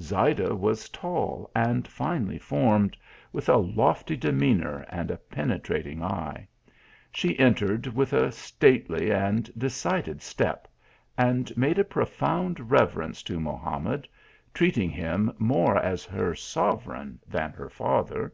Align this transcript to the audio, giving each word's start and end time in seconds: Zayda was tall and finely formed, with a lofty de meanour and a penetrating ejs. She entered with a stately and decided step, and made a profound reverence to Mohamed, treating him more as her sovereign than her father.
Zayda 0.00 0.54
was 0.54 0.88
tall 0.90 1.50
and 1.56 1.88
finely 1.88 2.38
formed, 2.38 2.96
with 3.32 3.48
a 3.48 3.56
lofty 3.56 4.16
de 4.16 4.30
meanour 4.30 4.86
and 4.88 5.10
a 5.10 5.16
penetrating 5.16 5.98
ejs. 5.98 6.46
She 7.10 7.36
entered 7.36 7.88
with 7.88 8.12
a 8.12 8.30
stately 8.30 9.10
and 9.10 9.50
decided 9.58 10.22
step, 10.22 10.68
and 11.18 11.50
made 11.56 11.80
a 11.80 11.84
profound 11.84 12.70
reverence 12.70 13.24
to 13.24 13.40
Mohamed, 13.40 14.06
treating 14.54 14.90
him 14.90 15.32
more 15.36 15.76
as 15.76 16.04
her 16.04 16.32
sovereign 16.36 17.18
than 17.26 17.50
her 17.50 17.68
father. 17.68 18.32